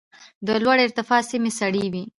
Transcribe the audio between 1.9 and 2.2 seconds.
وي.